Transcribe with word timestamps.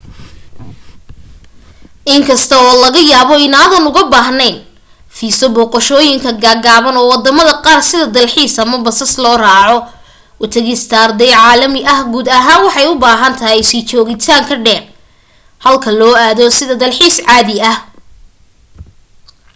in 2.13 2.21
kasta 2.27 2.55
oo 2.65 2.75
laga 2.83 3.01
yaabo 3.11 3.33
inaadan 3.45 3.87
uga 3.89 4.03
baahneyn 4.13 4.57
fiiso 5.17 5.45
booqashooyinka 5.55 6.29
gaagaaban 6.43 6.95
oo 6.99 7.09
wadamada 7.13 7.53
qaar 7.65 7.81
sida 7.89 8.07
dalxiis 8.17 8.53
ama 8.63 8.77
basas 8.85 9.11
loo 9.23 9.37
raaaco 9.45 9.77
u 10.43 10.45
tagista 10.53 10.95
arday 11.05 11.31
caalami 11.37 11.81
ah 11.93 11.99
guud 12.11 12.27
ahaan 12.37 12.61
waxay 12.65 12.87
u 12.93 13.01
baahan 13.03 13.33
tahay 13.39 13.61
sii 13.69 13.87
joogitaan 13.89 14.43
ka 14.49 14.55
dheer 14.65 14.83
halka 15.65 15.89
loo 15.99 16.13
aado 16.25 16.43
sida 16.57 16.75
dalxiis 16.83 17.17
caadi 17.27 17.55
ah 17.71 17.77